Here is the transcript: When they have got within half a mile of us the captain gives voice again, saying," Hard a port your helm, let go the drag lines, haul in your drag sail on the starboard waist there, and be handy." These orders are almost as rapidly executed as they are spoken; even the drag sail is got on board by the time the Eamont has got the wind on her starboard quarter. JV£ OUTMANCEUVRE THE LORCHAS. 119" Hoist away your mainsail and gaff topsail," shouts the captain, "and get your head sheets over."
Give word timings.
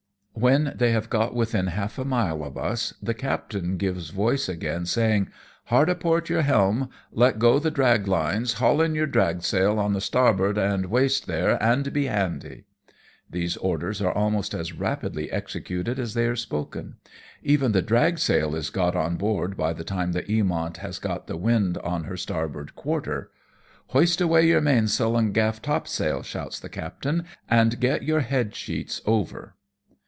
When 0.33 0.73
they 0.75 0.91
have 0.91 1.07
got 1.07 1.35
within 1.35 1.67
half 1.67 1.99
a 1.99 2.05
mile 2.05 2.43
of 2.43 2.57
us 2.57 2.95
the 2.99 3.13
captain 3.13 3.77
gives 3.77 4.09
voice 4.09 4.49
again, 4.49 4.87
saying," 4.87 5.29
Hard 5.65 5.87
a 5.87 5.93
port 5.93 6.29
your 6.29 6.41
helm, 6.41 6.89
let 7.11 7.37
go 7.37 7.59
the 7.59 7.69
drag 7.69 8.07
lines, 8.07 8.53
haul 8.53 8.81
in 8.81 8.95
your 8.95 9.05
drag 9.05 9.43
sail 9.43 9.77
on 9.77 9.93
the 9.93 10.01
starboard 10.01 10.57
waist 10.87 11.27
there, 11.27 11.61
and 11.61 11.93
be 11.93 12.05
handy." 12.05 12.63
These 13.29 13.55
orders 13.57 14.01
are 14.01 14.11
almost 14.11 14.55
as 14.55 14.73
rapidly 14.73 15.29
executed 15.29 15.99
as 15.99 16.15
they 16.15 16.25
are 16.25 16.35
spoken; 16.35 16.95
even 17.43 17.71
the 17.71 17.83
drag 17.83 18.17
sail 18.17 18.55
is 18.55 18.71
got 18.71 18.95
on 18.95 19.17
board 19.17 19.55
by 19.55 19.73
the 19.73 19.83
time 19.83 20.11
the 20.11 20.23
Eamont 20.23 20.77
has 20.77 20.97
got 20.97 21.27
the 21.27 21.37
wind 21.37 21.77
on 21.79 22.05
her 22.05 22.17
starboard 22.17 22.75
quarter. 22.75 23.29
JV£ 23.91 23.91
OUTMANCEUVRE 23.91 23.91
THE 23.91 23.93
LORCHAS. 23.93 23.93
119" 23.93 24.01
Hoist 24.01 24.21
away 24.21 24.47
your 24.47 24.61
mainsail 24.61 25.17
and 25.17 25.33
gaff 25.35 25.61
topsail," 25.61 26.23
shouts 26.23 26.59
the 26.59 26.69
captain, 26.69 27.25
"and 27.47 27.79
get 27.79 28.01
your 28.01 28.21
head 28.21 28.55
sheets 28.55 29.01
over." 29.05 29.53